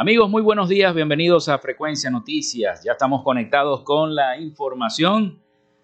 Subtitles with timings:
[0.00, 2.84] Amigos, muy buenos días, bienvenidos a Frecuencia Noticias.
[2.84, 5.40] Ya estamos conectados con la información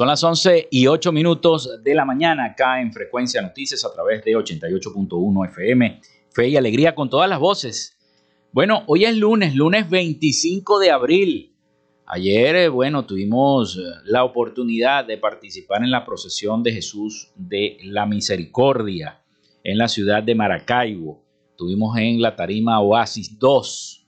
[0.00, 4.24] Son las 11 y 8 minutos de la mañana acá en Frecuencia Noticias a través
[4.24, 6.00] de 88.1 FM.
[6.30, 7.98] Fe y alegría con todas las voces.
[8.50, 11.54] Bueno, hoy es lunes, lunes 25 de abril.
[12.06, 17.76] Ayer, eh, bueno, tuvimos eh, la oportunidad de participar en la procesión de Jesús de
[17.82, 19.20] la Misericordia
[19.62, 21.22] en la ciudad de Maracaibo.
[21.58, 24.06] Tuvimos en la tarima Oasis 2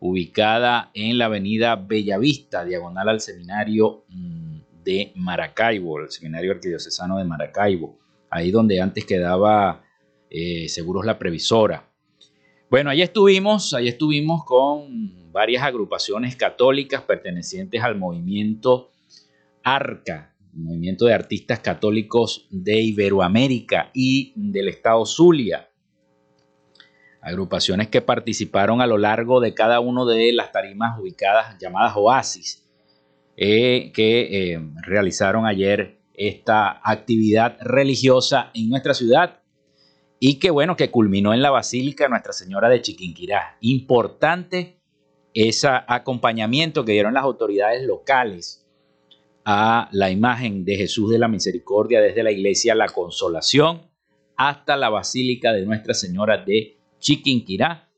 [0.00, 7.24] ubicada en la avenida Bellavista, diagonal al seminario mm, de Maracaibo, el Seminario Arquidiocesano de
[7.24, 7.98] Maracaibo,
[8.30, 9.82] ahí donde antes quedaba
[10.30, 11.88] eh, Seguros La Previsora.
[12.70, 18.90] Bueno, ahí estuvimos, ahí estuvimos con varias agrupaciones católicas pertenecientes al movimiento
[19.64, 25.68] ARCA, movimiento de artistas católicos de Iberoamérica y del estado Zulia.
[27.20, 32.59] Agrupaciones que participaron a lo largo de cada una de las tarimas ubicadas llamadas Oasis,
[33.42, 39.40] eh, que eh, realizaron ayer esta actividad religiosa en nuestra ciudad
[40.18, 43.56] y que bueno, que culminó en la Basílica Nuestra Señora de Chiquinquirá.
[43.62, 44.78] Importante
[45.32, 48.66] ese acompañamiento que dieron las autoridades locales
[49.46, 53.90] a la imagen de Jesús de la Misericordia desde la iglesia La Consolación
[54.36, 57.89] hasta la Basílica de Nuestra Señora de Chiquinquirá.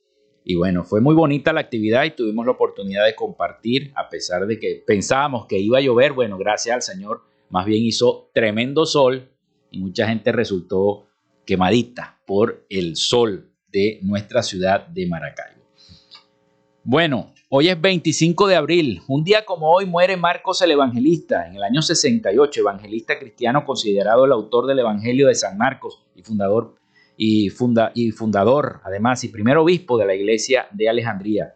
[0.44, 4.46] Y bueno, fue muy bonita la actividad y tuvimos la oportunidad de compartir, a pesar
[4.46, 6.12] de que pensábamos que iba a llover.
[6.12, 9.28] Bueno, gracias al Señor, más bien hizo tremendo sol
[9.70, 11.06] y mucha gente resultó
[11.46, 15.62] quemadita por el sol de nuestra ciudad de Maracaibo.
[16.84, 19.02] Bueno, hoy es 25 de abril.
[19.06, 24.24] Un día como hoy muere Marcos el Evangelista, en el año 68, evangelista cristiano considerado
[24.24, 26.74] el autor del Evangelio de San Marcos y fundador
[27.24, 27.52] y,
[27.94, 31.54] y fundador, además, y primer obispo de la iglesia de Alejandría.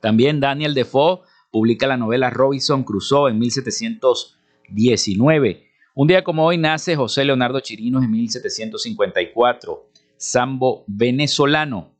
[0.00, 1.20] También Daniel Defoe
[1.50, 5.66] publica la novela Robinson Crusoe en 1719.
[5.94, 11.92] Un día como hoy nace José Leonardo Chirinos en 1754, sambo venezolano.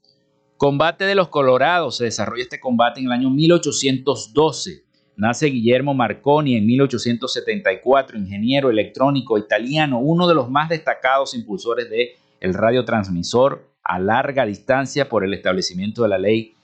[0.57, 1.99] Combate de los Colorados.
[1.99, 4.85] Se desarrolla este combate en el año 1812.
[5.15, 12.17] Nace Guillermo Marconi en 1874, ingeniero electrónico italiano, uno de los más destacados impulsores de
[12.41, 16.55] el radiotransmisor a larga distancia por el establecimiento de la ley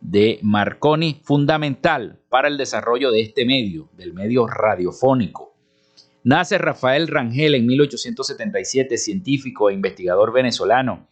[0.00, 5.52] de Marconi, fundamental para el desarrollo de este medio, del medio radiofónico.
[6.24, 11.08] Nace Rafael Rangel en 1877, científico e investigador venezolano.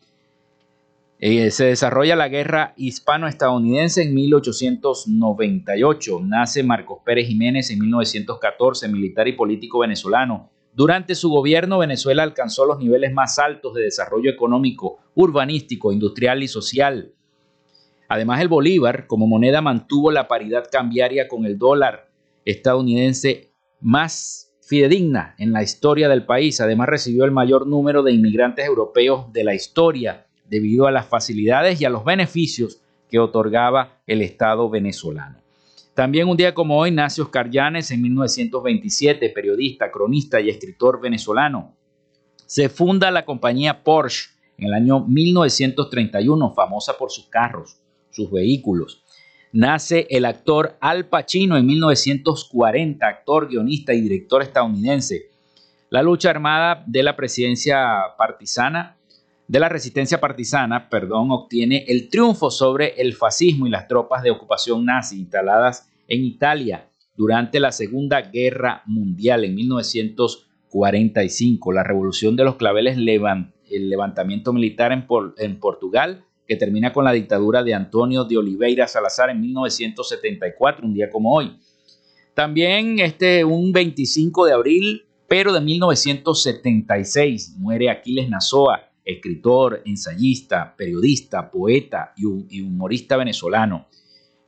[1.18, 6.20] Eh, se desarrolla la guerra hispano-estadounidense en 1898.
[6.24, 10.50] Nace Marcos Pérez Jiménez en 1914, militar y político venezolano.
[10.72, 16.48] Durante su gobierno, Venezuela alcanzó los niveles más altos de desarrollo económico, urbanístico, industrial y
[16.48, 17.12] social.
[18.08, 22.10] Además, el bolívar como moneda mantuvo la paridad cambiaria con el dólar
[22.44, 26.60] estadounidense más fidedigna en la historia del país.
[26.60, 31.80] Además, recibió el mayor número de inmigrantes europeos de la historia debido a las facilidades
[31.80, 35.40] y a los beneficios que otorgaba el Estado venezolano.
[35.94, 41.74] También un día como hoy nace Oscar Llanes en 1927, periodista, cronista y escritor venezolano.
[42.46, 49.02] Se funda la compañía Porsche en el año 1931, famosa por sus carros, sus vehículos.
[49.52, 55.30] Nace el actor Al Pacino en 1940, actor, guionista y director estadounidense.
[55.88, 58.96] La lucha armada de la presidencia partisana,
[59.50, 64.30] de la resistencia partisana, perdón, obtiene el triunfo sobre el fascismo y las tropas de
[64.30, 72.44] ocupación nazi instaladas en Italia durante la Segunda Guerra Mundial en 1945, la Revolución de
[72.44, 75.04] los Claveles, el levantamiento militar en,
[75.58, 81.10] Portugal, que termina con la dictadura de Antonio de Oliveira Salazar en 1974, un día
[81.10, 81.56] como hoy.
[82.34, 91.50] También este, un 25 de abril, pero de 1976, muere Aquiles Nazoa, escritor, ensayista, periodista,
[91.50, 93.86] poeta y humorista venezolano.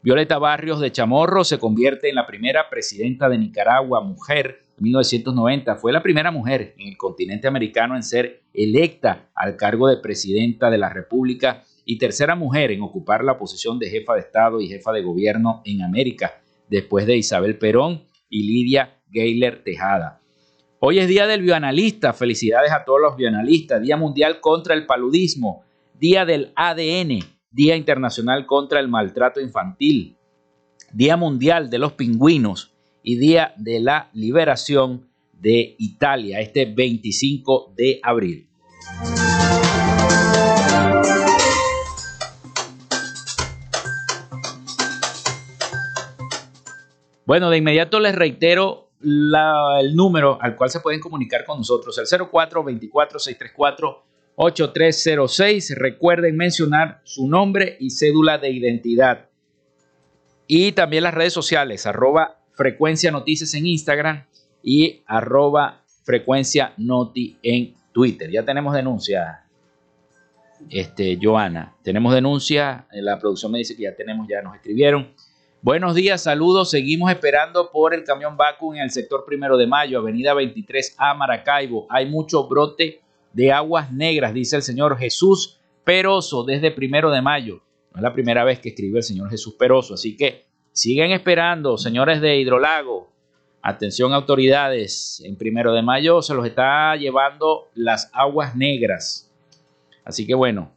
[0.02, 5.76] Violeta Barrios de Chamorro se convierte en la primera presidenta de Nicaragua, mujer, en 1990.
[5.76, 10.71] Fue la primera mujer en el continente americano en ser electa al cargo de presidenta
[10.71, 14.66] de la República y tercera mujer en ocupar la posición de jefa de Estado y
[14.66, 20.22] jefa de gobierno en América, después de Isabel Perón y Lidia Gayler Tejada.
[20.84, 22.12] Hoy es Día del Bioanalista.
[22.12, 23.80] Felicidades a todos los bioanalistas.
[23.80, 25.62] Día Mundial contra el Paludismo.
[25.94, 27.20] Día del ADN.
[27.52, 30.16] Día Internacional contra el Maltrato Infantil,
[30.92, 38.00] Día Mundial de los Pingüinos y Día de la Liberación de Italia, este 25 de
[38.02, 38.48] abril.
[47.24, 52.06] Bueno, de inmediato les reitero el número al cual se pueden comunicar con nosotros, el
[52.30, 54.04] 04 24 634
[54.37, 55.75] 8306.
[55.76, 59.28] Recuerden mencionar su nombre y cédula de identidad.
[60.47, 64.26] Y también las redes sociales, arroba frecuencia noticias en Instagram
[64.62, 68.30] y arroba frecuencia noti en Twitter.
[68.30, 69.47] Ya tenemos denuncia,
[70.71, 71.75] este, Joana.
[71.82, 75.09] Tenemos denuncia, la producción me dice que ya tenemos, ya nos escribieron.
[75.64, 76.71] Buenos días, saludos.
[76.71, 81.87] Seguimos esperando por el camión Baku en el sector primero de mayo, avenida 23A Maracaibo.
[81.88, 83.00] Hay mucho brote
[83.33, 87.62] de aguas negras, dice el señor Jesús Peroso desde primero de mayo.
[87.92, 91.78] No es la primera vez que escribe el señor Jesús Peroso, así que siguen esperando,
[91.78, 93.12] señores de Hidrolago.
[93.62, 99.33] Atención autoridades, en primero de mayo se los está llevando las aguas negras.
[100.04, 100.73] Así que bueno,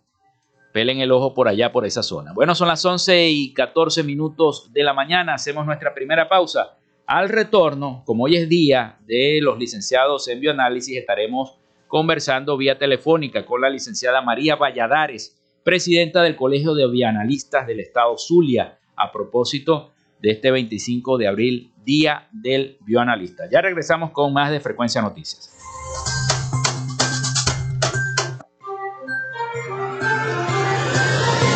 [0.76, 2.34] pelen el ojo por allá, por esa zona.
[2.34, 5.34] Bueno, son las 11 y 14 minutos de la mañana.
[5.34, 6.76] Hacemos nuestra primera pausa.
[7.08, 13.46] Al retorno, como hoy es día de los licenciados en bioanálisis, estaremos conversando vía telefónica
[13.46, 19.94] con la licenciada María Valladares, presidenta del Colegio de Bioanalistas del Estado Zulia, a propósito
[20.22, 23.50] de este 25 de abril, Día del Bioanalista.
[23.50, 25.55] Ya regresamos con más de Frecuencia Noticias.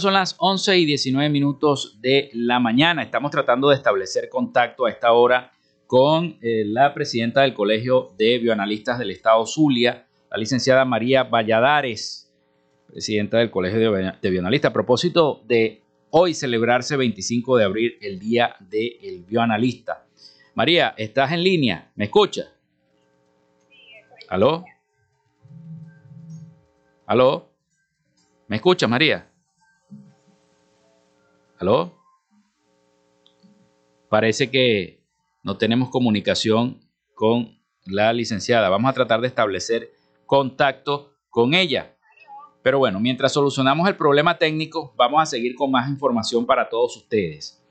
[0.00, 3.02] Son las 11 y 19 minutos de la mañana.
[3.02, 5.52] Estamos tratando de establecer contacto a esta hora
[5.86, 12.32] con eh, la presidenta del Colegio de Bioanalistas del Estado Zulia, la licenciada María Valladares,
[12.86, 13.78] presidenta del Colegio
[14.20, 14.70] de Bioanalistas.
[14.70, 20.06] A propósito de hoy celebrarse 25 de abril, el Día del Bioanalista.
[20.54, 21.90] María, ¿estás en línea?
[21.94, 22.52] ¿Me escucha?
[24.28, 24.64] ¿Aló?
[27.06, 27.50] ¿Aló?
[28.48, 29.29] ¿Me escucha, María?
[31.60, 31.92] ¿Aló?
[34.08, 35.04] Parece que
[35.42, 36.80] no tenemos comunicación
[37.14, 38.70] con la licenciada.
[38.70, 39.90] Vamos a tratar de establecer
[40.24, 41.98] contacto con ella.
[42.62, 46.96] Pero bueno, mientras solucionamos el problema técnico, vamos a seguir con más información para todos
[46.96, 47.62] ustedes.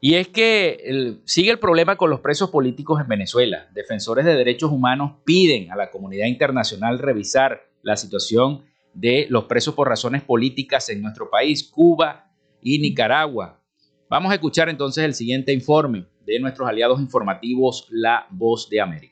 [0.00, 3.68] Y es que sigue el problema con los presos políticos en Venezuela.
[3.74, 8.62] Defensores de derechos humanos piden a la comunidad internacional revisar la situación
[8.94, 11.64] de los presos por razones políticas en nuestro país.
[11.68, 12.28] Cuba
[12.62, 13.60] y Nicaragua.
[14.08, 19.11] Vamos a escuchar entonces el siguiente informe de nuestros aliados informativos La Voz de América.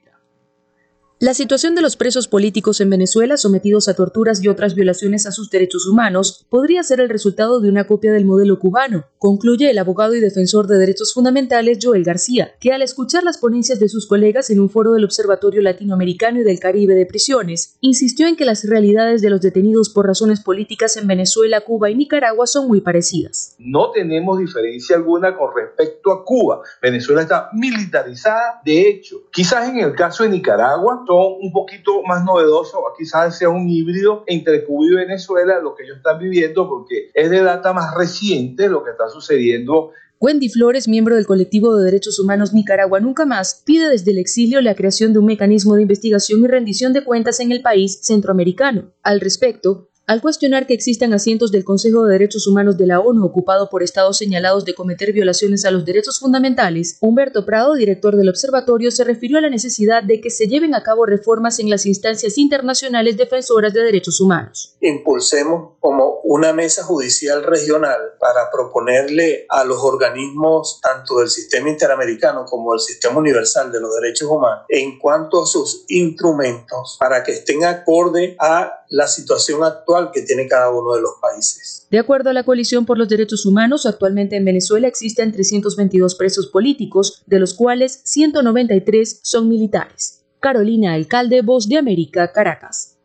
[1.22, 5.32] La situación de los presos políticos en Venezuela sometidos a torturas y otras violaciones a
[5.32, 9.76] sus derechos humanos podría ser el resultado de una copia del modelo cubano, concluye el
[9.76, 14.06] abogado y defensor de derechos fundamentales Joel García, que al escuchar las ponencias de sus
[14.06, 18.46] colegas en un foro del Observatorio Latinoamericano y del Caribe de Prisiones, insistió en que
[18.46, 22.80] las realidades de los detenidos por razones políticas en Venezuela, Cuba y Nicaragua son muy
[22.80, 23.56] parecidas.
[23.58, 26.62] No tenemos diferencia alguna con respecto a Cuba.
[26.80, 32.82] Venezuela está militarizada, de hecho, quizás en el caso de Nicaragua, un poquito más novedoso,
[32.96, 37.30] quizás sea un híbrido entre Cuba y Venezuela, lo que ellos están viviendo, porque es
[37.30, 42.18] de data más reciente lo que está sucediendo Wendy Flores, miembro del colectivo de derechos
[42.18, 46.44] humanos Nicaragua Nunca Más, pide desde el exilio la creación de un mecanismo de investigación
[46.44, 48.92] y rendición de cuentas en el país centroamericano.
[49.02, 53.24] Al respecto, Al cuestionar que existan asientos del Consejo de Derechos Humanos de la ONU
[53.24, 58.28] ocupado por estados señalados de cometer violaciones a los derechos fundamentales, Humberto Prado, director del
[58.28, 61.86] observatorio, se refirió a la necesidad de que se lleven a cabo reformas en las
[61.86, 64.74] instancias internacionales defensoras de derechos humanos.
[64.80, 72.46] Impulsemos como una mesa judicial regional para proponerle a los organismos tanto del sistema interamericano
[72.46, 77.30] como del sistema universal de los derechos humanos en cuanto a sus instrumentos para que
[77.30, 81.86] estén acorde a la situación actual que tiene cada uno de los países.
[81.90, 86.48] De acuerdo a la Coalición por los Derechos Humanos, actualmente en Venezuela existen 322 presos
[86.48, 90.24] políticos, de los cuales 193 son militares.
[90.40, 92.98] Carolina Alcalde, Voz de América, Caracas.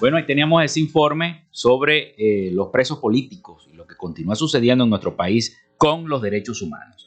[0.00, 4.84] Bueno, ahí teníamos ese informe sobre eh, los presos políticos y lo que continúa sucediendo
[4.84, 7.05] en nuestro país con los derechos humanos.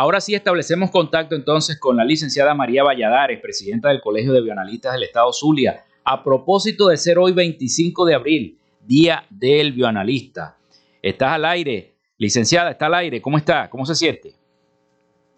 [0.00, 4.94] Ahora sí establecemos contacto entonces con la licenciada María Valladares, presidenta del Colegio de Bioanalistas
[4.94, 10.56] del Estado Zulia, a propósito de ser hoy 25 de abril, Día del Bioanalista.
[11.02, 13.68] Estás al aire, licenciada, está al aire, ¿cómo está?
[13.68, 14.34] ¿Cómo se siente?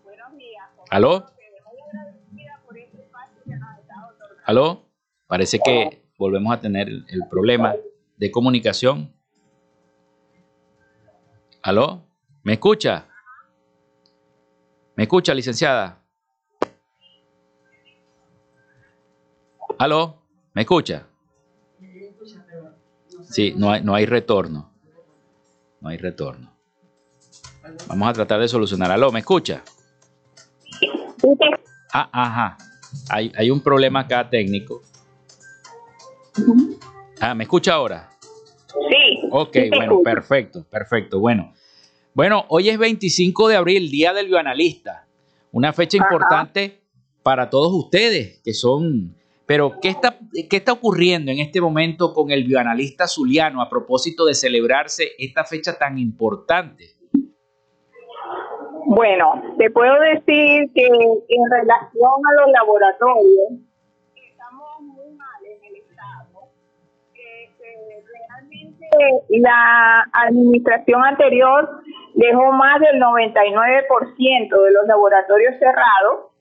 [0.04, 0.62] Buenos días.
[0.90, 1.26] ¿Aló?
[4.44, 4.84] ¿Aló?
[5.26, 7.74] Parece que volvemos a tener el problema
[8.16, 9.12] de comunicación.
[11.62, 12.06] ¿Aló?
[12.44, 13.08] ¿Me escucha?
[15.02, 15.98] ¿Me escucha, licenciada?
[19.76, 20.22] ¿Aló?
[20.54, 21.08] ¿Me escucha?
[23.28, 24.72] Sí, no hay, no hay retorno.
[25.80, 26.56] No hay retorno.
[27.88, 28.92] Vamos a tratar de solucionar.
[28.92, 29.10] ¿Aló?
[29.10, 29.64] ¿Me escucha?
[31.92, 32.58] Ah, ajá.
[33.10, 34.82] Hay, hay un problema acá técnico.
[37.18, 38.08] Ah, ¿me escucha ahora?
[38.68, 39.28] Sí.
[39.32, 41.18] Ok, bueno, perfecto, perfecto.
[41.18, 41.52] Bueno,
[42.14, 45.06] bueno, hoy es 25 de abril, Día del Bioanalista.
[45.50, 46.82] Una fecha importante
[47.22, 49.16] para todos ustedes que son...
[49.44, 50.16] Pero, ¿qué está,
[50.48, 55.44] ¿qué está ocurriendo en este momento con el bioanalista zuliano a propósito de celebrarse esta
[55.44, 56.94] fecha tan importante?
[58.86, 63.52] Bueno, te puedo decir que en relación a los laboratorios,
[69.28, 71.82] la administración anterior
[72.14, 76.32] dejó más del 99% de los laboratorios cerrados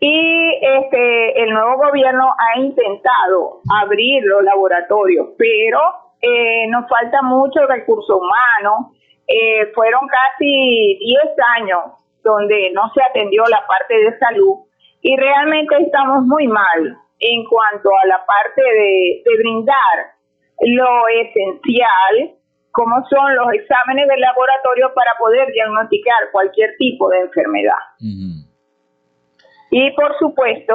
[0.00, 5.80] y este el nuevo gobierno ha intentado abrir los laboratorios, pero
[6.20, 8.92] eh, nos falta mucho recurso humano.
[9.26, 11.80] Eh, fueron casi 10 años
[12.22, 14.66] donde no se atendió la parte de salud
[15.00, 20.14] y realmente estamos muy mal en cuanto a la parte de, de brindar
[20.60, 22.36] lo esencial,
[22.74, 27.78] como son los exámenes del laboratorio para poder diagnosticar cualquier tipo de enfermedad.
[29.70, 30.74] Y por supuesto,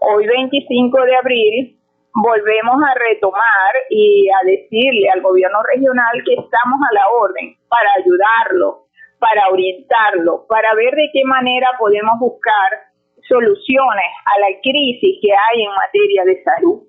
[0.00, 1.78] hoy 25 de abril
[2.14, 7.90] volvemos a retomar y a decirle al gobierno regional que estamos a la orden para
[8.00, 8.86] ayudarlo,
[9.18, 12.88] para orientarlo, para ver de qué manera podemos buscar
[13.28, 16.84] soluciones a la crisis que hay en materia de salud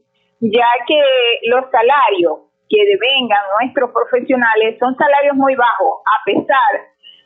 [0.51, 1.01] ya que
[1.49, 6.71] los salarios que devengan nuestros profesionales son salarios muy bajos, a pesar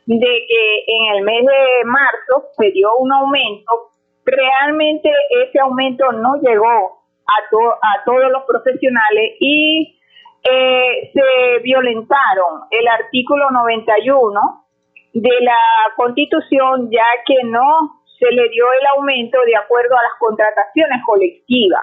[0.06, 3.90] de que en el mes de marzo se dio un aumento,
[4.24, 5.10] realmente
[5.42, 10.00] ese aumento no llegó a, a todos los profesionales y
[10.42, 14.66] eh, se violentaron el artículo 91
[15.12, 15.58] de la
[15.96, 21.82] constitución ya que no se le dio el aumento de acuerdo a las contrataciones colectivas.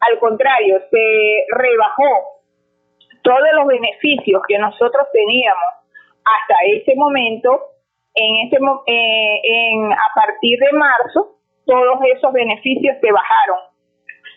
[0.00, 2.33] Al contrario, se rebajó
[3.24, 5.70] todos los beneficios que nosotros teníamos
[6.24, 7.50] hasta ese momento.
[8.14, 8.56] En ese,
[8.86, 13.58] eh, en, a partir de marzo, todos esos beneficios se bajaron.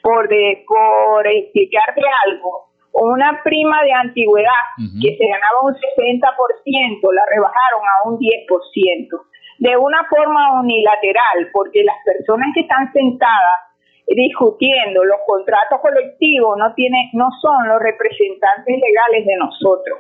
[0.02, 4.64] Por, de, por explicarte algo, una prima de antigüedad
[5.02, 9.22] que se ganaba un 60%, la rebajaron a un 10%,
[9.60, 13.68] de una forma unilateral, porque las personas que están sentadas
[14.08, 20.00] discutiendo los contratos colectivos no tiene no son los representantes legales de nosotros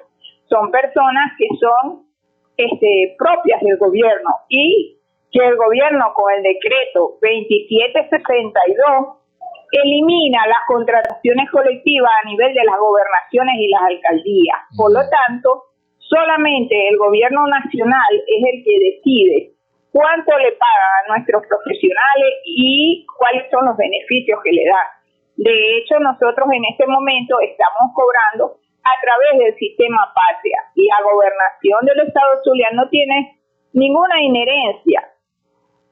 [0.50, 2.08] son personas que son
[2.58, 4.98] este, propias del gobierno y
[5.32, 9.17] que el gobierno con el decreto 2762
[9.72, 14.58] elimina las contrataciones colectivas a nivel de las gobernaciones y las alcaldías.
[14.78, 15.63] Por lo tanto,
[16.00, 19.57] solamente el gobierno nacional es el que decide
[19.98, 24.90] cuánto le pagan a nuestros profesionales y cuáles son los beneficios que le dan.
[25.38, 31.02] De hecho, nosotros en este momento estamos cobrando a través del sistema patria y la
[31.02, 33.42] gobernación del Estado Zulia no tiene
[33.74, 35.02] ninguna inherencia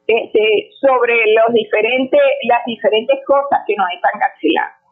[0.06, 4.86] este, sobre las diferentes cosas que nos están cancelando.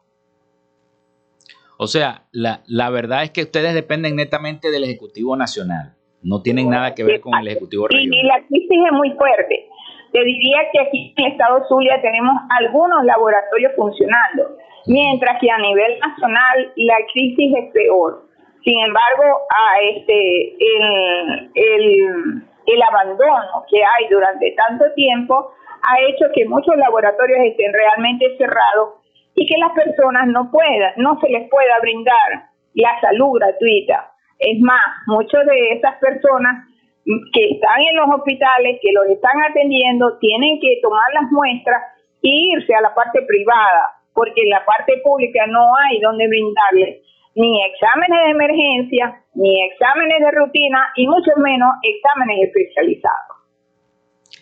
[1.77, 6.93] O sea, la verdad es que ustedes dependen netamente del Ejecutivo Nacional, no tienen nada
[6.95, 8.19] que ver con el Ejecutivo Regional.
[8.19, 9.67] Y la crisis es muy fuerte.
[10.11, 15.57] Te diría que aquí en el Estado Zulia tenemos algunos laboratorios funcionando, mientras que a
[15.57, 18.23] nivel nacional la crisis es peor.
[18.63, 26.31] Sin embargo, a este, el, el, el abandono que hay durante tanto tiempo ha hecho
[26.33, 29.01] que muchos laboratorios estén realmente cerrados
[29.35, 34.12] y que las personas no puedan, no se les pueda brindar la salud gratuita.
[34.43, 36.67] Es más, muchas de esas personas
[37.05, 41.81] que están en los hospitales, que los están atendiendo, tienen que tomar las muestras
[42.21, 47.03] e irse a la parte privada, porque en la parte pública no hay donde brindarles
[47.35, 53.37] ni exámenes de emergencia, ni exámenes de rutina y mucho menos exámenes especializados.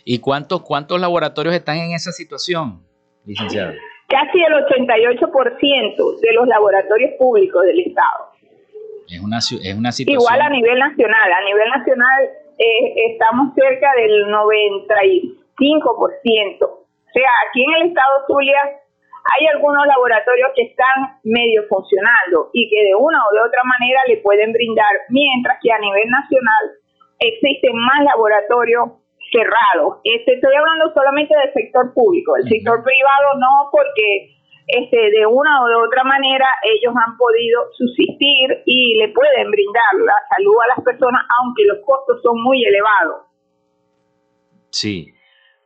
[0.04, 2.84] ¿Y cuántos, cuántos laboratorios están en esa situación,
[3.26, 3.74] licenciado?
[4.08, 8.31] Casi el 88% de los laboratorios públicos del Estado.
[9.08, 10.22] Es una, es una situación.
[10.22, 11.32] Igual a nivel nacional.
[11.32, 16.62] A nivel nacional eh, estamos cerca del 95%.
[16.62, 18.82] O sea, aquí en el Estado Zulia
[19.22, 24.02] hay algunos laboratorios que están medio funcionando y que de una o de otra manera
[24.08, 26.72] le pueden brindar, mientras que a nivel nacional
[27.20, 28.98] existen más laboratorios
[29.32, 30.00] cerrados.
[30.04, 35.64] Este, estoy hablando solamente del sector público, el sector privado no porque este, de una
[35.64, 40.76] o de otra manera ellos han podido subsistir y le pueden brindar la salud a
[40.76, 43.28] las personas, aunque los costos son muy elevados.
[44.70, 45.14] Sí,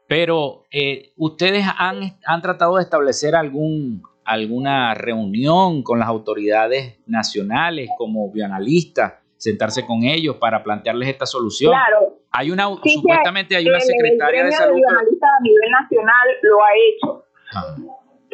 [0.08, 7.89] pero eh, ustedes han, han tratado de establecer algún alguna reunión con las autoridades nacionales
[7.95, 11.71] como bioanalistas, sentarse con ellos para plantearles esta solución.
[11.71, 12.17] Claro.
[12.31, 14.81] Hay una supuestamente hay una secretaria de salud.
[14.84, 17.25] a nivel nacional lo ha hecho.
[17.53, 17.75] Ah.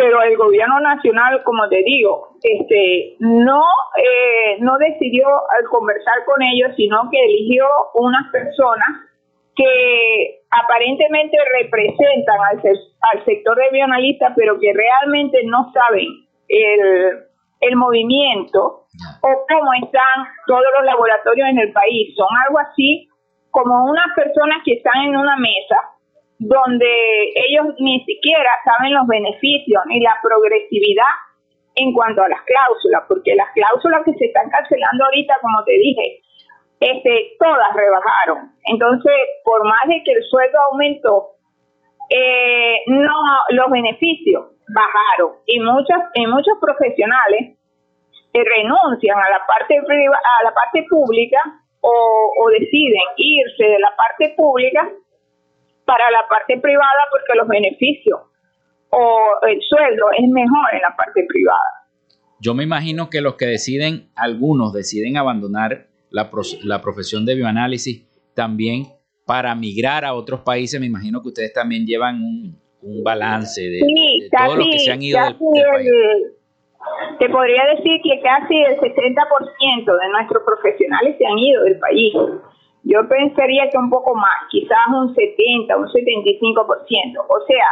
[0.02, 3.62] Pero el gobierno nacional, como te digo, este no
[3.98, 8.88] eh, no decidió al conversar con ellos, sino que eligió unas personas
[9.56, 12.58] que aparentemente representan al,
[13.14, 16.08] al sector de bioanalistas, pero que realmente no saben
[16.48, 17.20] el,
[17.60, 18.88] el movimiento
[19.22, 22.16] o cómo están todos los laboratorios en el país.
[22.16, 23.08] Son algo así
[23.52, 25.91] como unas personas que están en una mesa
[26.42, 26.90] donde
[27.36, 31.14] ellos ni siquiera saben los beneficios ni la progresividad
[31.76, 35.74] en cuanto a las cláusulas, porque las cláusulas que se están cancelando ahorita, como te
[35.74, 36.22] dije,
[36.80, 38.58] este, todas rebajaron.
[38.66, 39.14] Entonces,
[39.46, 41.28] por más de que el sueldo aumentó,
[42.10, 43.14] eh, no
[43.50, 47.56] los beneficios bajaron y muchas y muchos profesionales
[48.34, 51.40] eh, renuncian a la parte a la parte pública
[51.82, 54.90] o, o deciden irse de la parte pública
[55.92, 58.20] para la parte privada porque los beneficios
[58.92, 61.82] o el sueldo es mejor en la parte privada.
[62.40, 66.30] Yo me imagino que los que deciden, algunos deciden abandonar la,
[66.64, 68.86] la profesión de bioanálisis también
[69.26, 70.80] para migrar a otros países.
[70.80, 73.80] Me imagino que ustedes también llevan un, un balance de,
[74.32, 75.90] todos los que se han ido del, país.
[77.20, 82.14] te podría decir que casi el 60% de nuestros profesionales se han ido del país.
[82.84, 87.26] Yo pensaría que un poco más, quizás un 70, un 75%.
[87.28, 87.66] O sea,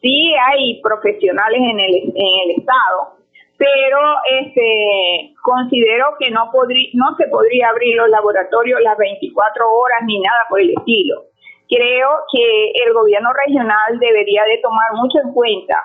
[0.00, 3.18] sí hay profesionales en el, en el Estado,
[3.56, 3.98] pero
[4.40, 10.20] este considero que no podría no se podría abrir los laboratorios las 24 horas ni
[10.20, 11.24] nada por el estilo.
[11.68, 15.76] Creo que el gobierno regional debería de tomar mucho en cuenta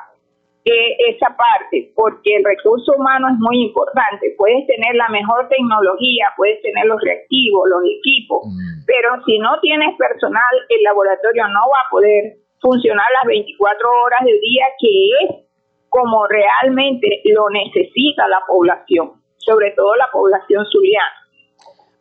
[0.65, 4.33] eh, esa parte, porque el recurso humano es muy importante.
[4.37, 8.85] Puedes tener la mejor tecnología, puedes tener los reactivos, los equipos, mm.
[8.87, 14.23] pero si no tienes personal, el laboratorio no va a poder funcionar las 24 horas
[14.23, 14.87] del día, que
[15.19, 15.43] es
[15.89, 21.22] como realmente lo necesita la población, sobre todo la población zuliana.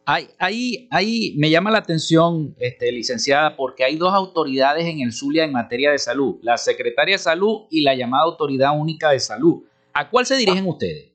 [0.04, 5.44] Ahí, ahí, me llama la atención, este, licenciada, porque hay dos autoridades en el Zulia
[5.44, 9.62] en materia de salud, la Secretaria de Salud y la llamada Autoridad Única de Salud.
[9.94, 11.12] ¿A cuál se dirigen ustedes?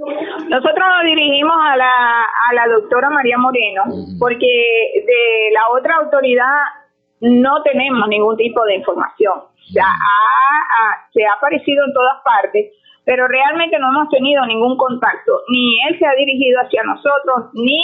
[0.00, 3.82] Nosotros nos dirigimos a la, a la doctora María Moreno,
[4.18, 6.62] porque de la otra autoridad
[7.20, 9.34] no tenemos ningún tipo de información
[9.76, 12.72] ha, se ha aparecido en todas partes,
[13.08, 15.40] pero realmente no hemos tenido ningún contacto.
[15.48, 17.80] Ni él se ha dirigido hacia nosotros, ni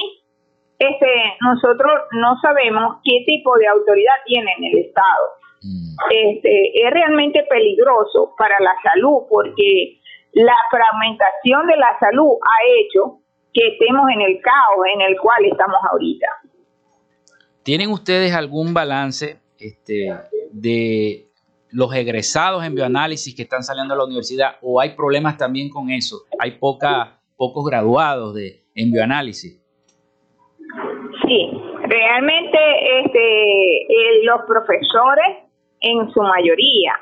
[0.78, 1.08] este,
[1.40, 5.24] nosotros no sabemos qué tipo de autoridad tiene en el Estado.
[5.62, 5.96] Mm.
[6.10, 9.98] Este, es realmente peligroso para la salud porque
[10.32, 13.20] la fragmentación de la salud ha hecho
[13.54, 16.26] que estemos en el caos en el cual estamos ahorita.
[17.62, 20.12] ¿Tienen ustedes algún balance este,
[20.52, 21.28] de
[21.74, 25.90] los egresados en bioanálisis que están saliendo de la universidad o hay problemas también con
[25.90, 26.22] eso?
[26.38, 29.60] Hay poca, pocos graduados de, en bioanálisis.
[31.26, 31.50] Sí,
[31.82, 32.58] realmente
[33.02, 33.86] este,
[34.22, 36.92] los profesores en su mayoría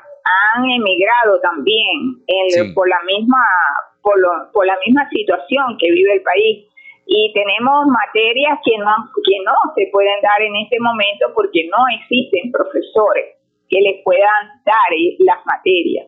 [0.55, 3.37] han emigrado también por la misma
[4.01, 4.15] por,
[4.51, 6.67] por la misma situación que vive el país
[7.05, 8.89] y tenemos materias que no
[9.23, 13.42] que no se pueden dar en este momento porque no existen profesores
[13.73, 14.89] que les puedan dar
[15.25, 16.05] las materias.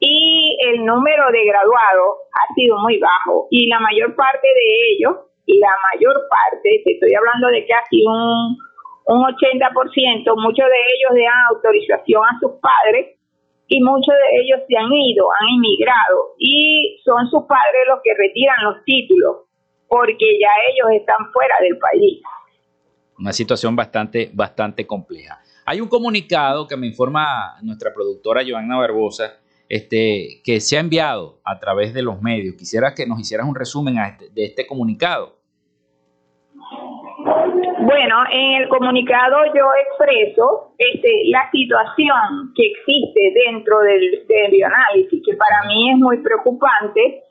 [0.00, 5.14] Y el número de graduados ha sido muy bajo y la mayor parte de ellos,
[5.46, 8.56] la mayor parte, te estoy hablando de casi un,
[9.06, 9.68] un 80%,
[10.40, 13.18] muchos de ellos dan autorización a sus padres
[13.68, 18.14] y muchos de ellos se han ido, han emigrado y son sus padres los que
[18.16, 19.46] retiran los títulos
[19.86, 22.22] porque ya ellos están fuera del país.
[23.18, 25.38] Una situación bastante, bastante compleja.
[25.64, 31.38] Hay un comunicado que me informa nuestra productora Joanna Barbosa, este, que se ha enviado
[31.44, 32.56] a través de los medios.
[32.56, 35.36] Quisiera que nos hicieras un resumen este, de este comunicado.
[37.78, 45.22] Bueno, en el comunicado yo expreso este, la situación que existe dentro del, del bioanálisis,
[45.24, 47.22] que para mí es muy preocupante,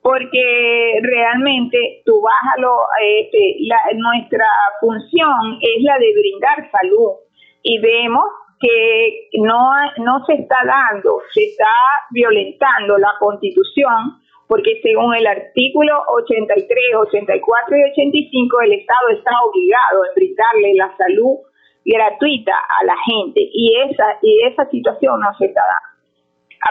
[0.00, 2.72] porque realmente tú vas a lo,
[3.02, 3.56] este,
[3.96, 4.46] nuestra
[4.80, 7.29] función es la de brindar salud
[7.62, 8.24] y vemos
[8.60, 11.72] que no, no se está dando, se está
[12.10, 20.02] violentando la constitución, porque según el artículo 83, 84 y 85, el Estado está obligado
[20.02, 21.38] a brindarle la salud
[21.84, 25.90] gratuita a la gente y esa, y esa situación no se está dando.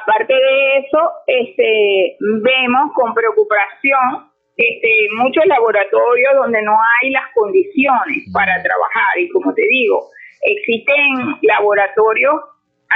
[0.02, 8.28] Aparte de eso, este, vemos con preocupación este, muchos laboratorios donde no hay las condiciones
[8.34, 10.04] para trabajar y como te digo,
[10.42, 12.36] Existen laboratorios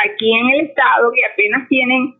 [0.05, 2.15] aquí en el estado que apenas tienen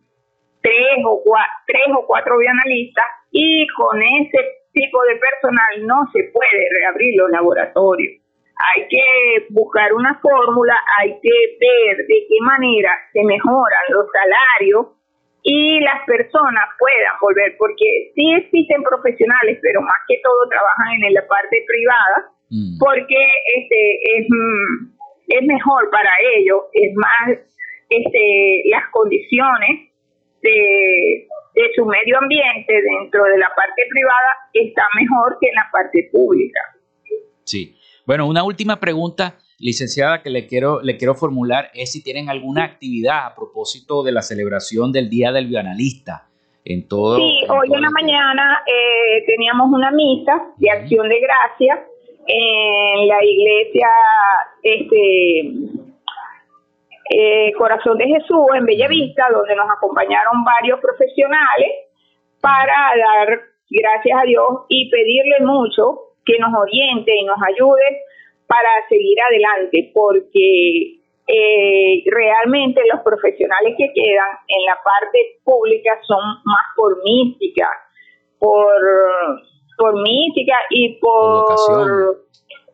[0.62, 4.38] tres o cuatro, tres o cuatro bioanalistas y con ese
[4.72, 8.20] tipo de personal no se puede reabrir los laboratorios.
[8.54, 14.86] Hay que buscar una fórmula, hay que ver de qué manera se mejoran los salarios
[15.42, 21.12] y las personas puedan volver, porque sí existen profesionales, pero más que todo trabajan en
[21.12, 22.78] la parte privada, mm.
[22.78, 23.20] porque
[23.56, 23.80] este
[24.16, 24.93] es mm,
[25.28, 27.38] es mejor para ellos, es más
[27.88, 29.90] este, las condiciones
[30.42, 31.28] de,
[31.74, 36.60] su medio ambiente dentro de la parte privada está mejor que en la parte pública.
[37.44, 37.76] Sí.
[38.06, 42.64] Bueno, una última pregunta, licenciada, que le quiero, le quiero formular es si tienen alguna
[42.64, 46.28] actividad a propósito de la celebración del Día del Bioanalista.
[46.66, 51.78] En todo, sí, hoy en la mañana eh, teníamos una misa de acción de gracias
[52.26, 53.88] en la iglesia
[54.62, 55.40] este
[57.10, 61.68] eh, Corazón de Jesús en Bellavista, donde nos acompañaron varios profesionales
[62.40, 68.02] para dar gracias a Dios y pedirle mucho que nos oriente y nos ayude
[68.46, 76.22] para seguir adelante, porque eh, realmente los profesionales que quedan en la parte pública son
[76.44, 77.68] más por mística,
[78.38, 78.80] por
[79.76, 82.24] por mística y por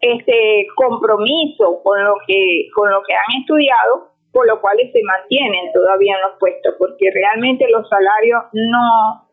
[0.00, 5.72] este compromiso con lo que con lo que han estudiado, por lo cual se mantienen
[5.72, 9.28] todavía en los puestos, porque realmente los salarios no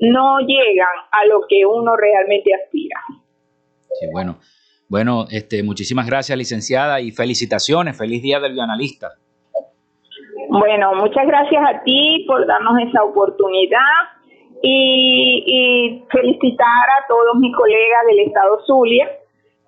[0.00, 3.00] no llegan a lo que uno realmente aspira.
[3.98, 4.38] Sí, bueno.
[4.88, 7.96] Bueno, este, muchísimas gracias, licenciada, y felicitaciones.
[7.96, 9.10] Feliz Día del Bioanalista.
[10.48, 13.78] Bueno, muchas gracias a ti por darnos esa oportunidad
[14.62, 19.10] y, felicitar a todos mis colegas del estado Zulia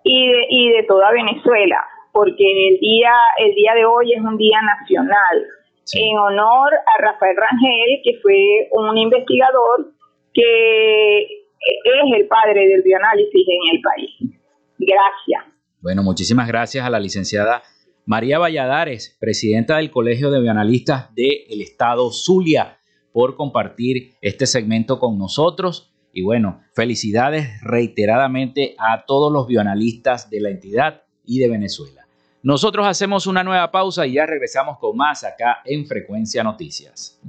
[0.04, 1.78] y de, y de toda Venezuela,
[2.12, 5.46] porque el día, el día de hoy es un día nacional
[5.94, 9.92] en honor a Rafael Rangel, que fue un investigador
[10.32, 14.38] que es el padre del bioanálisis en el país.
[14.78, 15.54] Gracias.
[15.80, 17.62] Bueno, muchísimas gracias a la licenciada
[18.04, 22.78] María Valladares, presidenta del Colegio de Bioanalistas del Estado Zulia
[23.12, 25.92] por compartir este segmento con nosotros.
[26.12, 32.06] Y bueno, felicidades reiteradamente a todos los bioanalistas de la entidad y de Venezuela.
[32.42, 37.20] Nosotros hacemos una nueva pausa y ya regresamos con más acá en Frecuencia Noticias.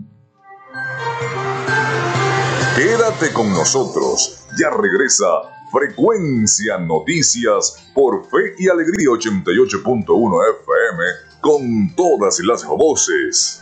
[2.75, 5.25] Quédate con nosotros, ya regresa
[5.71, 11.03] Frecuencia Noticias por Fe y Alegría 88.1 FM
[11.41, 13.61] con todas las voces.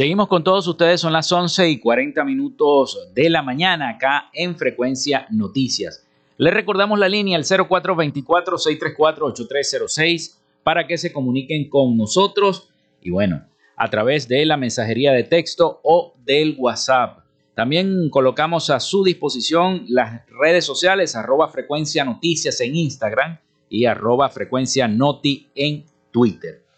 [0.00, 4.56] Seguimos con todos ustedes, son las 11 y 40 minutos de la mañana acá en
[4.56, 6.06] Frecuencia Noticias.
[6.38, 12.70] Les recordamos la línea al 0424-634-8306 para que se comuniquen con nosotros
[13.02, 13.44] y bueno,
[13.76, 17.18] a través de la mensajería de texto o del WhatsApp.
[17.54, 24.30] También colocamos a su disposición las redes sociales arroba frecuencia noticias en Instagram y arroba
[24.30, 26.69] frecuencia noti en Twitter.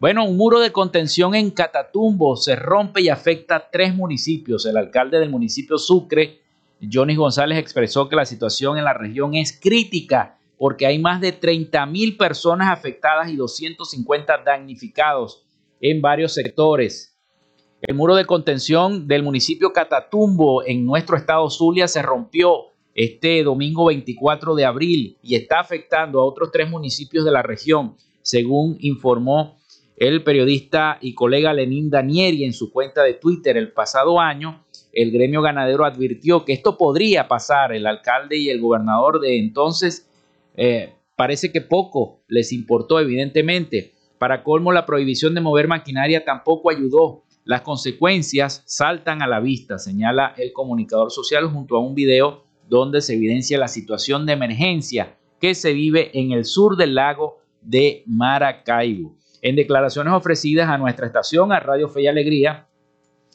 [0.00, 4.64] Bueno, un muro de contención en Catatumbo se rompe y afecta tres municipios.
[4.64, 6.40] El alcalde del municipio Sucre,
[6.90, 11.32] Johnny González, expresó que la situación en la región es crítica porque hay más de
[11.32, 15.44] 30 mil personas afectadas y 250 damnificados
[15.82, 17.20] en varios sectores.
[17.82, 23.84] El muro de contención del municipio Catatumbo en nuestro estado Zulia se rompió este domingo
[23.88, 29.59] 24 de abril y está afectando a otros tres municipios de la región, según informó
[30.00, 35.12] el periodista y colega Lenín Danieri en su cuenta de Twitter el pasado año, el
[35.12, 37.74] gremio ganadero advirtió que esto podría pasar.
[37.74, 40.08] El alcalde y el gobernador de entonces
[40.56, 43.92] eh, parece que poco les importó, evidentemente.
[44.18, 47.24] Para colmo, la prohibición de mover maquinaria tampoco ayudó.
[47.44, 53.02] Las consecuencias saltan a la vista, señala el comunicador social junto a un video donde
[53.02, 58.02] se evidencia la situación de emergencia que se vive en el sur del lago de
[58.06, 59.19] Maracaibo.
[59.42, 62.66] En declaraciones ofrecidas a nuestra estación, a Radio Fe y Alegría,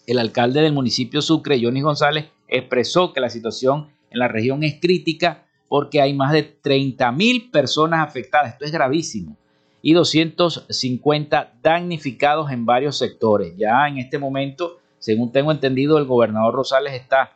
[0.05, 4.79] el alcalde del municipio Sucre, Johnny González, expresó que la situación en la región es
[4.79, 8.53] crítica porque hay más de 30 mil personas afectadas.
[8.53, 9.35] Esto es gravísimo.
[9.81, 13.53] Y 250 damnificados en varios sectores.
[13.57, 17.33] Ya en este momento, según tengo entendido, el gobernador Rosales está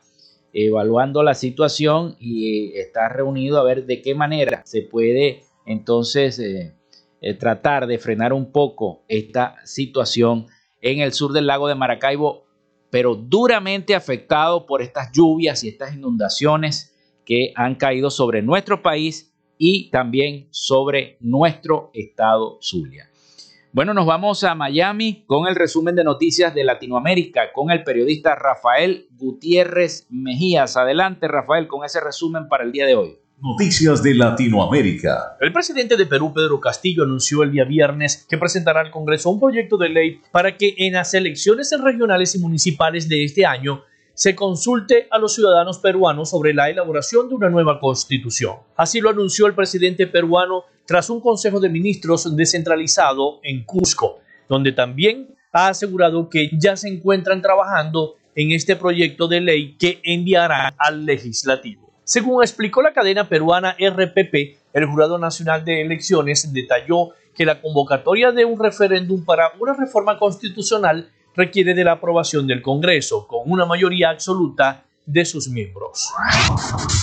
[0.54, 6.74] evaluando la situación y está reunido a ver de qué manera se puede entonces eh,
[7.22, 10.48] eh, tratar de frenar un poco esta situación
[10.82, 12.46] en el sur del lago de Maracaibo,
[12.90, 19.34] pero duramente afectado por estas lluvias y estas inundaciones que han caído sobre nuestro país
[19.58, 23.10] y también sobre nuestro estado Zulia.
[23.72, 28.34] Bueno, nos vamos a Miami con el resumen de noticias de Latinoamérica con el periodista
[28.34, 30.76] Rafael Gutiérrez Mejías.
[30.76, 33.20] Adelante, Rafael, con ese resumen para el día de hoy.
[33.42, 35.38] Noticias de Latinoamérica.
[35.40, 39.40] El presidente de Perú, Pedro Castillo, anunció el día viernes que presentará al Congreso un
[39.40, 44.36] proyecto de ley para que en las elecciones regionales y municipales de este año se
[44.36, 48.58] consulte a los ciudadanos peruanos sobre la elaboración de una nueva constitución.
[48.76, 54.74] Así lo anunció el presidente peruano tras un Consejo de Ministros descentralizado en Cusco, donde
[54.74, 60.76] también ha asegurado que ya se encuentran trabajando en este proyecto de ley que enviará
[60.78, 61.89] al legislativo.
[62.10, 68.32] Según explicó la cadena peruana RPP, el Jurado Nacional de Elecciones detalló que la convocatoria
[68.32, 73.68] de un referéndum para una reforma constitucional requiere de la aprobación del Congreso, con una
[73.68, 76.10] mayoría absoluta de sus miembros.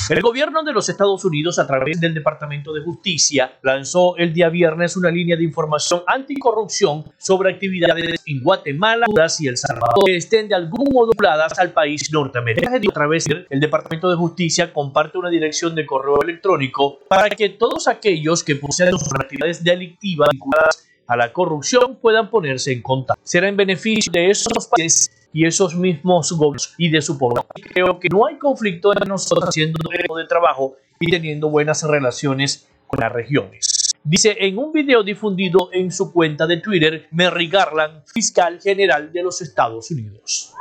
[0.09, 4.49] El gobierno de los Estados Unidos, a través del Departamento de Justicia, lanzó el día
[4.49, 10.17] viernes una línea de información anticorrupción sobre actividades en Guatemala, Honduras y El Salvador que
[10.17, 12.77] estén de algún modo vinculadas al país norteamericano.
[12.77, 17.89] A través del Departamento de Justicia comparte una dirección de correo electrónico para que todos
[17.89, 23.21] aquellos que posean actividades delictivas vinculadas a la corrupción puedan ponerse en contacto.
[23.25, 27.51] Será en beneficio de esos países y esos mismos gobiernos y de su población.
[27.75, 32.67] Creo que no hay conflicto entre nosotros haciendo un de trabajo y teniendo buenas relaciones
[32.87, 33.93] con las regiones.
[34.03, 39.23] Dice en un video difundido en su cuenta de Twitter, Merrick Garland, fiscal general de
[39.25, 40.55] los Estados Unidos.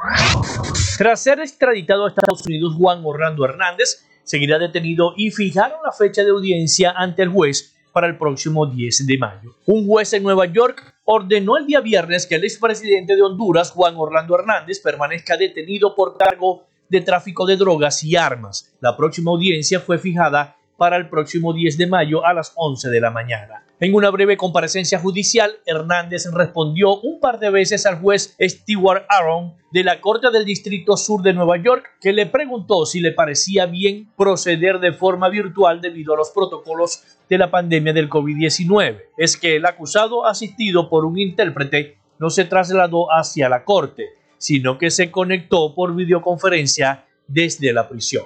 [0.97, 6.21] Tras ser extraditado a Estados Unidos, Juan Orlando Hernández seguirá detenido y fijaron la fecha
[6.25, 9.55] de audiencia ante el juez para el próximo 10 de mayo.
[9.67, 13.95] Un juez en Nueva York ordenó el día viernes que el expresidente de Honduras, Juan
[13.95, 18.75] Orlando Hernández, permanezca detenido por cargo de tráfico de drogas y armas.
[18.81, 22.99] La próxima audiencia fue fijada para el próximo 10 de mayo a las 11 de
[22.99, 23.63] la mañana.
[23.79, 29.53] En una breve comparecencia judicial, Hernández respondió un par de veces al juez Stewart Aaron
[29.71, 33.65] de la Corte del Distrito Sur de Nueva York, que le preguntó si le parecía
[33.65, 39.01] bien proceder de forma virtual debido a los protocolos de la pandemia del COVID-19.
[39.17, 44.77] Es que el acusado, asistido por un intérprete, no se trasladó hacia la corte, sino
[44.77, 48.25] que se conectó por videoconferencia desde la prisión.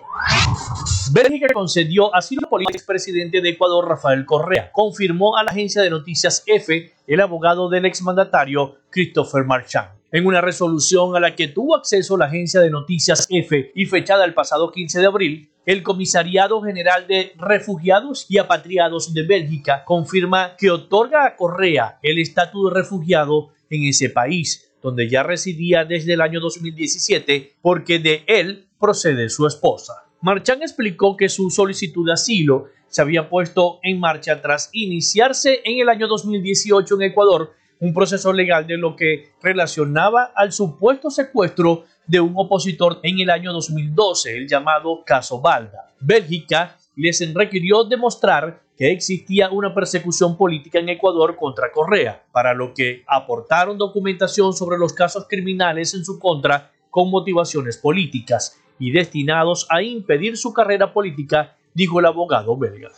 [1.11, 4.71] Bélgica concedió asilo político al expresidente de Ecuador, Rafael Correa.
[4.71, 9.98] Confirmó a la agencia de noticias EFE el abogado del exmandatario Christopher Marchand.
[10.11, 14.25] En una resolución a la que tuvo acceso la agencia de noticias EFE y fechada
[14.25, 20.55] el pasado 15 de abril, el Comisariado General de Refugiados y Apatriados de Bélgica confirma
[20.57, 26.13] que otorga a Correa el estatus de refugiado en ese país, donde ya residía desde
[26.13, 29.93] el año 2017, porque de él procede su esposa.
[30.21, 35.81] Marchán explicó que su solicitud de asilo se había puesto en marcha tras iniciarse en
[35.81, 41.85] el año 2018 en Ecuador un proceso legal de lo que relacionaba al supuesto secuestro
[42.07, 45.93] de un opositor en el año 2012, el llamado caso Balda.
[45.99, 52.73] Bélgica les requirió demostrar que existía una persecución política en Ecuador contra Correa, para lo
[52.73, 59.67] que aportaron documentación sobre los casos criminales en su contra con motivaciones políticas y destinados
[59.69, 62.89] a impedir su carrera política, dijo el abogado belga.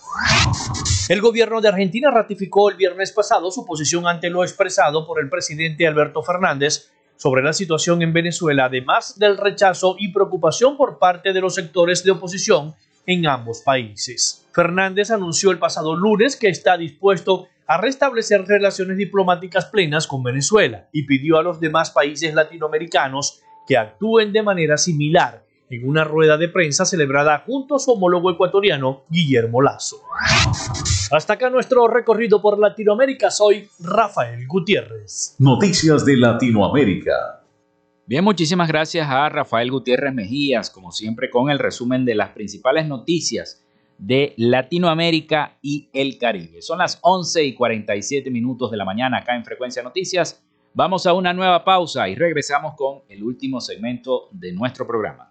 [1.09, 5.30] El gobierno de Argentina ratificó el viernes pasado su posición ante lo expresado por el
[5.30, 11.34] presidente Alberto Fernández sobre la situación en Venezuela, además del rechazo y preocupación por parte
[11.34, 12.74] de los sectores de oposición
[13.05, 14.47] en ambos países.
[14.53, 20.88] Fernández anunció el pasado lunes que está dispuesto a restablecer relaciones diplomáticas plenas con Venezuela
[20.91, 26.38] y pidió a los demás países latinoamericanos que actúen de manera similar en una rueda
[26.38, 30.01] de prensa celebrada junto a su homólogo ecuatoriano Guillermo Lazo.
[31.11, 33.32] Hasta acá nuestro recorrido por Latinoamérica.
[33.32, 35.36] Soy Rafael Gutiérrez.
[35.39, 37.41] Noticias de Latinoamérica.
[38.05, 42.86] Bien, muchísimas gracias a Rafael Gutiérrez Mejías, como siempre, con el resumen de las principales
[42.86, 43.63] noticias
[43.97, 46.61] de Latinoamérica y el Caribe.
[46.61, 50.43] Son las 11 y 47 minutos de la mañana acá en Frecuencia Noticias.
[50.74, 55.30] Vamos a una nueva pausa y regresamos con el último segmento de nuestro programa.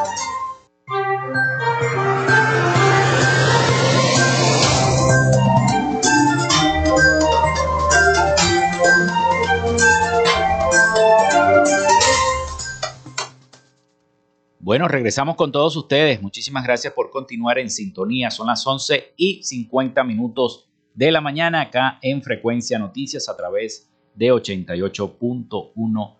[14.71, 16.21] Bueno, regresamos con todos ustedes.
[16.21, 18.31] Muchísimas gracias por continuar en sintonía.
[18.31, 23.91] Son las 11 y 50 minutos de la mañana acá en Frecuencia Noticias a través
[24.15, 26.15] de 88.1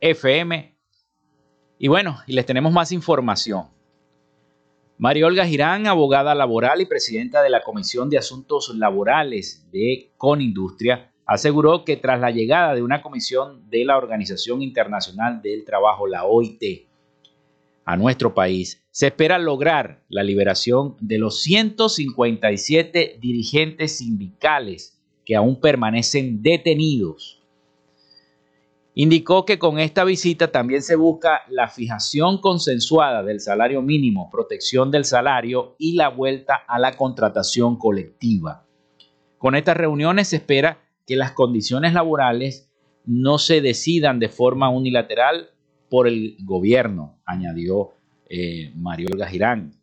[0.00, 0.76] FM.
[1.78, 3.68] Y bueno, y les tenemos más información.
[4.98, 11.12] María Olga Girán, abogada laboral y presidenta de la Comisión de Asuntos Laborales de Conindustria,
[11.24, 16.24] aseguró que tras la llegada de una comisión de la Organización Internacional del Trabajo, la
[16.24, 16.90] OIT,
[17.84, 25.60] a nuestro país, se espera lograr la liberación de los 157 dirigentes sindicales que aún
[25.60, 27.42] permanecen detenidos.
[28.94, 34.90] Indicó que con esta visita también se busca la fijación consensuada del salario mínimo, protección
[34.90, 38.66] del salario y la vuelta a la contratación colectiva.
[39.38, 42.70] Con estas reuniones se espera que las condiciones laborales
[43.06, 45.48] no se decidan de forma unilateral
[45.92, 47.90] por el gobierno, añadió
[48.26, 49.74] eh, Mario Olga Girán.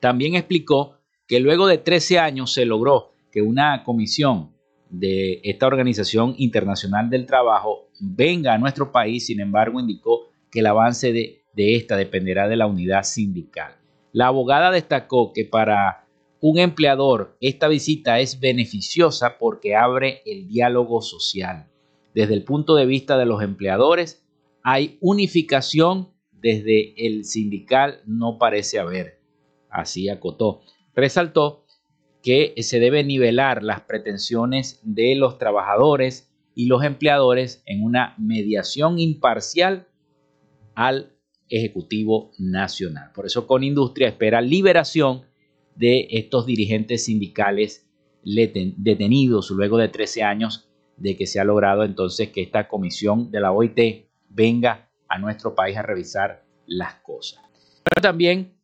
[0.00, 0.94] También explicó
[1.26, 4.54] que luego de 13 años se logró que una comisión
[4.88, 10.66] de esta Organización Internacional del Trabajo venga a nuestro país, sin embargo indicó que el
[10.66, 11.42] avance de
[11.76, 13.76] esta dependerá de la unidad sindical.
[14.12, 16.06] La abogada destacó que para
[16.40, 21.66] un empleador esta visita es beneficiosa porque abre el diálogo social.
[22.14, 24.24] Desde el punto de vista de los empleadores,
[24.70, 29.18] hay unificación desde el sindical, no parece haber.
[29.70, 30.60] Así acotó.
[30.94, 31.64] Resaltó
[32.22, 38.98] que se debe nivelar las pretensiones de los trabajadores y los empleadores en una mediación
[38.98, 39.88] imparcial
[40.74, 41.14] al
[41.48, 43.10] Ejecutivo Nacional.
[43.14, 45.22] Por eso con Industria espera liberación
[45.76, 47.88] de estos dirigentes sindicales
[48.22, 53.40] detenidos luego de 13 años de que se ha logrado entonces que esta comisión de
[53.40, 57.40] la OIT venga a nuestro país a revisar las cosas.
[57.84, 58.54] Pero también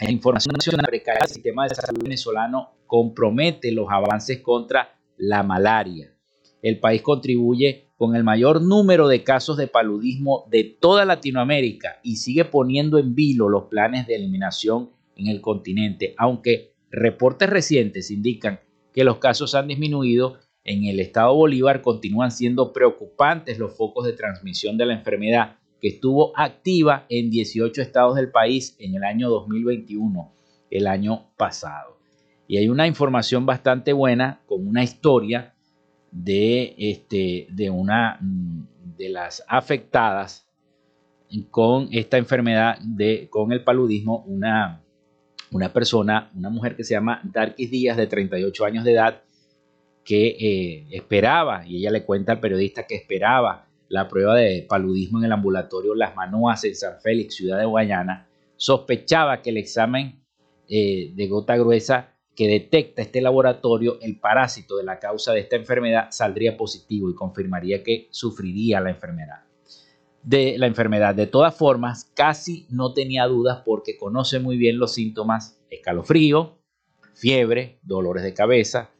[0.00, 6.14] la información nacional precaria del sistema de salud venezolano compromete los avances contra la malaria.
[6.62, 12.16] El país contribuye con el mayor número de casos de paludismo de toda Latinoamérica y
[12.16, 18.60] sigue poniendo en vilo los planes de eliminación en el continente, aunque reportes recientes indican
[18.92, 24.12] que los casos han disminuido, en el estado Bolívar continúan siendo preocupantes los focos de
[24.12, 29.30] transmisión de la enfermedad que estuvo activa en 18 estados del país en el año
[29.30, 30.32] 2021,
[30.70, 31.98] el año pasado.
[32.46, 35.54] Y hay una información bastante buena con una historia
[36.10, 40.46] de, este, de una de las afectadas
[41.50, 44.82] con esta enfermedad de, con el paludismo, una,
[45.52, 49.22] una persona, una mujer que se llama Darkis Díaz, de 38 años de edad,
[50.04, 55.18] que eh, esperaba, y ella le cuenta al periodista que esperaba la prueba de paludismo
[55.18, 60.24] en el ambulatorio Las Manoas en San Félix, ciudad de Guayana, sospechaba que el examen
[60.68, 65.56] eh, de gota gruesa que detecta este laboratorio el parásito de la causa de esta
[65.56, 69.44] enfermedad saldría positivo y confirmaría que sufriría la enfermedad
[70.22, 71.14] de la enfermedad.
[71.14, 76.58] De todas formas, casi no tenía dudas porque conoce muy bien los síntomas escalofrío,
[77.14, 78.90] fiebre, dolores de cabeza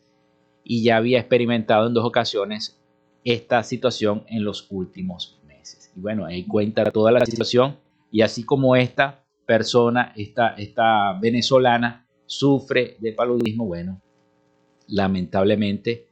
[0.64, 2.80] y ya había experimentado en dos ocasiones
[3.24, 5.92] esta situación en los últimos meses.
[5.96, 7.78] Y bueno, ahí cuenta toda la situación
[8.10, 14.00] y así como esta persona, esta, esta venezolana sufre de paludismo, bueno,
[14.86, 16.10] lamentablemente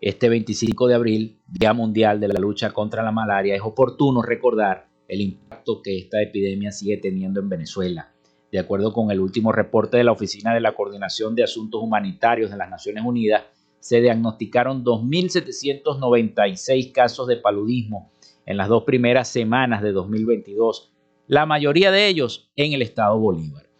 [0.00, 4.88] este 25 de abril, Día Mundial de la Lucha contra la Malaria, es oportuno recordar
[5.08, 8.12] el impacto que esta epidemia sigue teniendo en Venezuela.
[8.52, 12.50] De acuerdo con el último reporte de la Oficina de la Coordinación de Asuntos Humanitarios
[12.50, 13.44] de las Naciones Unidas,
[13.86, 18.10] se diagnosticaron 2.796 casos de paludismo
[18.44, 20.92] en las dos primeras semanas de 2022,
[21.28, 23.70] la mayoría de ellos en el estado Bolívar.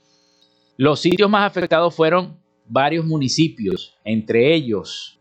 [0.76, 2.38] Los sitios más afectados fueron
[2.68, 5.18] varios municipios, entre ellos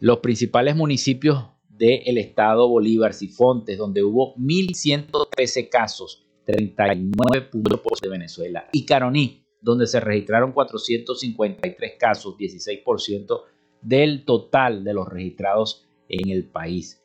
[0.00, 8.66] los principales municipios del estado Bolívar, Sifontes, donde hubo 1.113 casos, 39 puntos de Venezuela,
[8.72, 13.42] y Caroní, donde se registraron 453 casos, 16%
[13.80, 17.02] del total de los registrados en el país.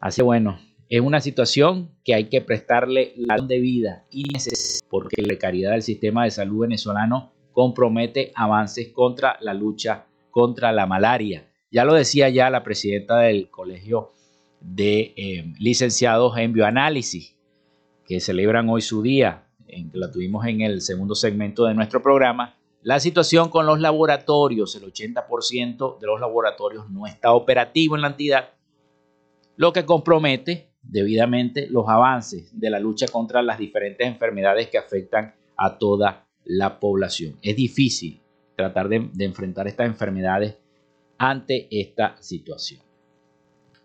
[0.00, 5.28] Así bueno, es una situación que hay que prestarle la debida y necesaria porque la
[5.28, 11.84] precariedad del sistema de salud venezolano compromete avances contra la lucha contra la malaria ya
[11.84, 14.12] lo decía ya la presidenta del Colegio
[14.60, 17.34] de eh, Licenciados en Bioanálisis,
[18.06, 22.00] que celebran hoy su día, en que la tuvimos en el segundo segmento de nuestro
[22.00, 22.54] programa.
[22.84, 28.08] La situación con los laboratorios, el 80% de los laboratorios no está operativo en la
[28.08, 28.50] entidad,
[29.56, 35.34] lo que compromete debidamente los avances de la lucha contra las diferentes enfermedades que afectan
[35.56, 37.38] a toda la población.
[37.40, 38.20] Es difícil
[38.54, 40.58] tratar de, enfrentar estas enfermedades
[41.16, 42.82] ante esta situación.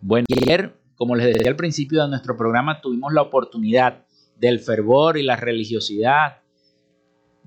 [0.02, 4.04] Bueno, ayer, como les decía al principio de nuestro programa, tuvimos la oportunidad
[4.36, 6.40] del fervor y la religiosidad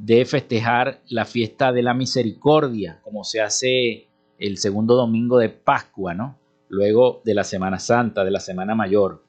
[0.03, 6.13] de festejar la fiesta de la misericordia, como se hace el segundo domingo de Pascua,
[6.13, 6.41] ¿no?
[6.69, 9.23] Luego de la Semana Santa, de la Semana Mayor.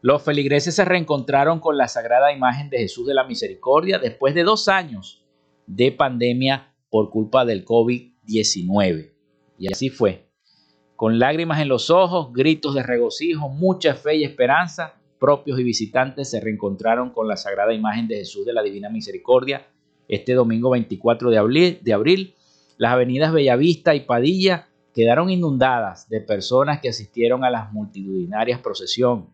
[0.00, 4.42] Los feligreses se reencontraron con la sagrada imagen de Jesús de la Misericordia después de
[4.42, 5.24] dos años
[5.68, 9.12] de pandemia por culpa del COVID-19.
[9.56, 10.32] Y así fue.
[10.96, 16.28] Con lágrimas en los ojos, gritos de regocijo, mucha fe y esperanza, propios y visitantes
[16.28, 19.64] se reencontraron con la sagrada imagen de Jesús de la Divina Misericordia
[20.08, 22.34] este domingo 24 de abril.
[22.76, 29.28] Las avenidas Bellavista y Padilla quedaron inundadas de personas que asistieron a las multitudinarias procesión.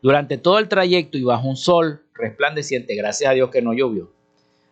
[0.00, 4.12] Durante todo el trayecto y bajo un sol resplandeciente, gracias a Dios que no llovió,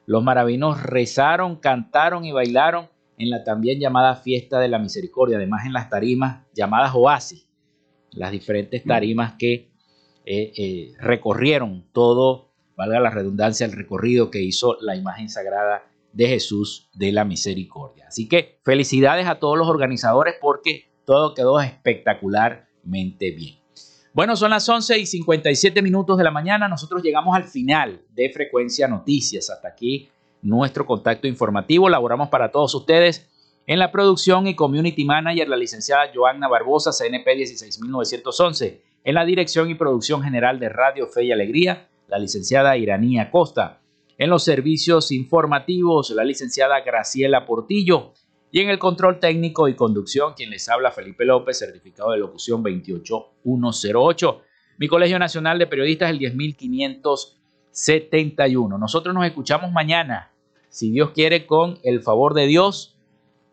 [0.07, 5.67] los maravinos rezaron, cantaron y bailaron en la también llamada Fiesta de la Misericordia, además
[5.67, 7.47] en las tarimas llamadas oasis,
[8.13, 9.71] las diferentes tarimas que
[10.25, 12.50] eh, eh, recorrieron todo,
[12.81, 18.07] valga la redundancia, el recorrido que hizo la imagen sagrada de Jesús de la Misericordia.
[18.09, 23.59] Así que felicidades a todos los organizadores porque todo quedó espectacularmente bien.
[24.15, 26.69] Bueno, son las 11 y 57 minutos de la mañana.
[26.69, 29.51] Nosotros llegamos al final de Frecuencia Noticias.
[29.51, 30.09] Hasta aquí
[30.41, 31.87] nuestro contacto informativo.
[31.87, 33.29] Laboramos para todos ustedes
[33.67, 38.83] en la producción y community manager, la licenciada Joanna Barbosa, CNP 16911.
[39.05, 43.81] En la dirección y producción general de Radio Fe y Alegría, la licenciada Iranía Costa.
[44.19, 48.13] En los servicios informativos, la licenciada Graciela Portillo.
[48.53, 52.65] Y en el control técnico y conducción, quien les habla Felipe López, certificado de locución
[52.65, 54.43] 28108.
[54.79, 58.77] Mi Colegio Nacional de Periodistas, el 10571.
[58.77, 60.33] Nosotros nos escuchamos mañana,
[60.69, 62.97] si Dios quiere, con el favor de Dios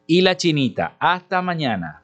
[0.08, 0.98] y la chinita.
[1.00, 2.04] Hasta mañana.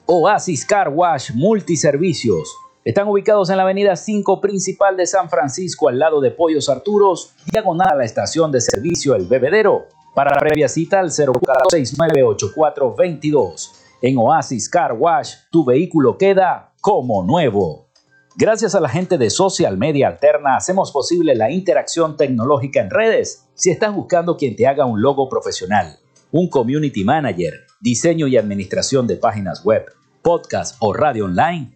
[0.05, 2.55] Oasis Car Wash Multiservicios.
[2.86, 7.34] Están ubicados en la avenida 5 principal de San Francisco, al lado de Pollos Arturos,
[7.51, 9.99] diagonal a la estación de servicio El Bebedero.
[10.16, 13.72] Para previa cita al 04698422.
[14.01, 17.89] En Oasis Car Wash, tu vehículo queda como nuevo.
[18.38, 23.49] Gracias a la gente de Social Media Alterna hacemos posible la interacción tecnológica en redes.
[23.53, 25.99] Si estás buscando quien te haga un logo profesional,
[26.32, 29.86] un community manager, diseño y administración de páginas web,
[30.22, 31.76] podcast o radio online,